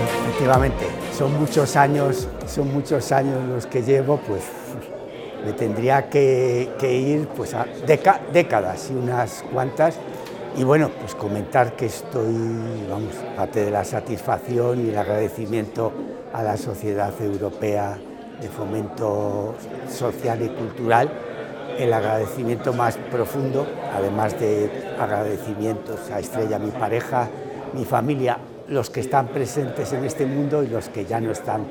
efectivamente, 0.00 0.86
son 1.16 1.38
muchos 1.38 1.76
años, 1.76 2.28
son 2.46 2.72
muchos 2.72 3.12
años 3.12 3.42
los 3.48 3.66
que 3.66 3.82
llevo, 3.82 4.18
pues 4.18 4.42
me 5.44 5.52
tendría 5.52 6.08
que, 6.08 6.70
ir 6.82 7.28
pues 7.28 7.54
a 7.54 7.66
décadas 7.86 8.90
y 8.90 8.94
unas 8.94 9.44
cuantas. 9.52 9.96
Y 10.56 10.64
bueno, 10.64 10.90
pues 11.00 11.14
comentar 11.14 11.74
que 11.76 11.86
estoy, 11.86 12.36
vamos, 12.90 13.14
parte 13.36 13.64
de 13.64 13.70
la 13.70 13.84
satisfacción 13.84 14.86
y 14.86 14.90
el 14.90 14.98
agradecimiento 14.98 15.92
a 16.32 16.42
la 16.42 16.56
Sociedad 16.56 17.12
Europea 17.20 17.98
de 18.40 18.48
Fomento 18.48 19.54
Social 19.90 20.42
y 20.42 20.48
Cultural, 20.48 21.10
el 21.78 21.92
agradecimiento 21.92 22.72
más 22.72 22.96
profundo, 23.10 23.66
además 23.94 24.38
de 24.38 24.70
agradecimientos 24.98 26.10
a 26.10 26.18
Estrella, 26.18 26.58
mi 26.58 26.70
pareja, 26.70 27.28
mi 27.72 27.84
familia, 27.84 28.38
los 28.68 28.90
que 28.90 29.00
están 29.00 29.28
presentes 29.28 29.92
en 29.92 30.04
este 30.04 30.26
mundo 30.26 30.62
y 30.62 30.68
los 30.68 30.88
que 30.88 31.04
ya 31.04 31.20
no 31.20 31.30
están 31.30 31.66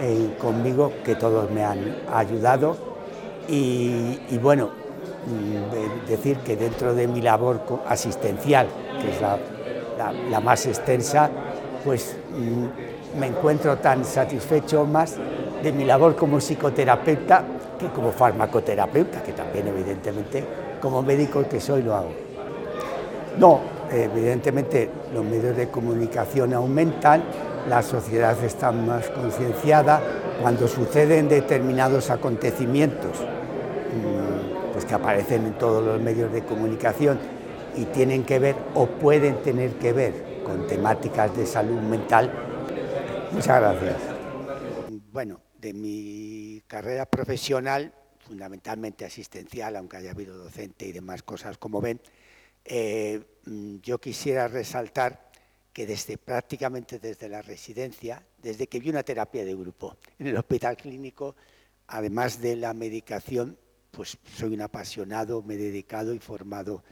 eh, 0.00 0.36
conmigo, 0.40 0.92
que 1.04 1.14
todos 1.14 1.50
me 1.50 1.64
han 1.64 1.96
ayudado. 2.12 2.76
Y, 3.48 4.18
bueno, 4.42 4.66
mm, 5.26 6.08
decir 6.08 6.38
que 6.38 6.56
dentro 6.56 6.94
de 6.94 7.06
mi 7.06 7.20
labor 7.22 7.60
asistencial, 7.88 8.66
que 9.00 9.10
es 9.10 9.20
la, 9.20 10.40
más 10.40 10.66
extensa, 10.66 11.30
pues 11.84 12.16
mm, 12.30 13.18
me 13.18 13.28
encuentro 13.28 13.76
tan 13.78 14.04
satisfecho 14.04 14.84
más 14.84 15.16
de 15.62 15.72
mi 15.72 15.84
labor 15.84 16.16
como 16.16 16.38
psicoterapeuta 16.38 17.44
que 17.78 17.88
como 17.88 18.10
farmacoterapeuta, 18.10 19.22
que 19.22 19.32
también 19.32 19.68
evidentemente 19.68 20.44
como 20.80 21.02
médico 21.02 21.44
que 21.48 21.60
soy 21.60 21.82
lo 21.82 21.94
hago. 21.94 22.10
No, 23.38 23.60
evidentemente 23.90 24.90
los 25.12 25.24
medios 25.24 25.56
de 25.56 25.68
comunicación 25.68 26.54
aumentan, 26.54 27.22
la 27.68 27.82
sociedad 27.82 28.42
está 28.44 28.72
más 28.72 29.08
concienciada, 29.10 30.00
cuando 30.40 30.68
suceden 30.68 31.28
determinados 31.28 32.10
acontecimientos 32.10 33.18
mm, 33.20 34.72
pues 34.72 34.84
que 34.84 34.94
aparecen 34.94 35.46
en 35.46 35.54
todos 35.54 35.84
los 35.84 36.00
medios 36.00 36.32
de 36.32 36.44
comunicación 36.44 37.18
y 37.76 37.84
tienen 37.86 38.24
que 38.24 38.38
ver 38.38 38.56
o 38.74 38.86
pueden 38.86 39.42
tener 39.42 39.72
que 39.72 39.92
ver 39.92 40.42
con 40.44 40.66
temáticas 40.66 41.36
de 41.36 41.46
salud 41.46 41.80
mental. 41.80 42.30
Muchas 43.32 43.60
gracias. 43.60 43.96
Bueno, 45.12 45.40
de 45.58 45.72
mi 45.72 46.62
carrera 46.66 47.06
profesional, 47.06 47.92
fundamentalmente 48.18 49.04
asistencial, 49.04 49.76
aunque 49.76 49.96
haya 49.96 50.10
habido 50.10 50.36
docente 50.36 50.86
y 50.86 50.92
demás 50.92 51.22
cosas 51.22 51.58
como 51.58 51.80
ven, 51.80 52.00
eh, 52.68 53.22
mm, 53.44 53.76
yo 53.78 53.98
quisiera 53.98 54.48
resaltar 54.48 55.30
que 55.72 55.86
desde 55.86 56.16
prácticamente 56.18 56.98
desde 56.98 57.28
la 57.28 57.42
residencia, 57.42 58.24
desde 58.38 58.66
que 58.66 58.80
vi 58.80 58.90
una 58.90 59.02
terapia 59.02 59.44
de 59.44 59.54
grupo 59.54 59.96
en 60.18 60.28
el 60.28 60.36
hospital 60.36 60.76
clínico, 60.76 61.36
además 61.88 62.40
de 62.40 62.56
la 62.56 62.72
medicación, 62.72 63.58
pues 63.90 64.16
soy 64.36 64.54
un 64.54 64.62
apasionado, 64.62 65.42
me 65.42 65.54
he 65.54 65.58
dedicado 65.58 66.14
y 66.14 66.18
formado 66.18 66.82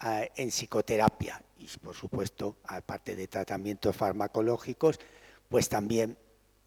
ah, 0.00 0.24
en 0.36 0.50
psicoterapia 0.50 1.42
y 1.58 1.66
por 1.78 1.94
supuesto, 1.94 2.56
aparte 2.64 3.14
de 3.14 3.28
tratamientos 3.28 3.94
farmacológicos, 3.94 4.98
pues 5.48 5.68
también 5.68 6.16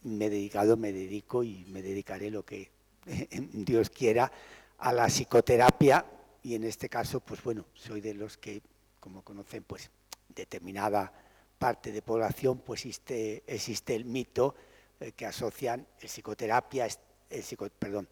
me 0.03 0.25
he 0.25 0.29
dedicado, 0.29 0.77
me 0.77 0.93
dedico 0.93 1.43
y 1.43 1.65
me 1.69 1.81
dedicaré 1.81 2.29
lo 2.29 2.45
que 2.45 2.69
Dios 3.31 3.89
quiera 3.89 4.31
a 4.77 4.93
la 4.93 5.07
psicoterapia 5.07 6.05
y 6.43 6.55
en 6.55 6.65
este 6.65 6.89
caso, 6.89 7.21
pues 7.21 7.41
bueno, 7.41 7.65
soy 7.73 8.01
de 8.01 8.13
los 8.13 8.37
que, 8.37 8.61
como 8.99 9.23
conocen, 9.23 9.63
pues 9.63 9.89
determinada 10.27 11.11
parte 11.57 11.91
de 11.93 12.01
población, 12.01 12.59
pues 12.59 12.81
existe, 12.81 13.43
existe 13.47 13.95
el 13.95 14.03
mito 14.03 14.53
eh, 14.99 15.13
que 15.13 15.25
asocian 15.25 15.87
el 16.01 16.09
psicoterapia, 16.09 16.85
el, 17.29 17.71
perdón, 17.79 18.09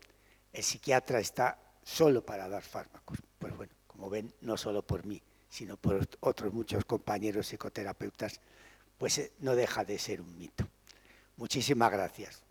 el 0.53 0.63
psiquiatra 0.63 1.19
está 1.19 1.59
solo 1.83 2.25
para 2.25 2.47
dar 2.47 2.63
fármacos. 2.63 3.17
Pues 3.37 3.55
bueno, 3.55 3.73
como 3.85 4.09
ven, 4.09 4.33
no 4.41 4.55
solo 4.55 4.81
por 4.81 5.05
mí, 5.05 5.21
sino 5.49 5.75
por 5.75 6.07
otros 6.21 6.53
muchos 6.53 6.85
compañeros 6.85 7.47
psicoterapeutas, 7.47 8.39
pues 8.97 9.17
eh, 9.17 9.33
no 9.39 9.55
deja 9.55 9.83
de 9.83 9.99
ser 9.99 10.21
un 10.21 10.37
mito. 10.37 10.65
Muchísimas 11.35 11.91
gracias. 11.91 12.43